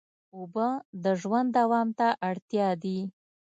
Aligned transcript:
اوبه 0.35 0.67
د 1.03 1.05
ژوند 1.21 1.49
دوام 1.57 1.87
ته 1.99 2.07
اړتیا 2.29 2.69
دي. 2.83 2.99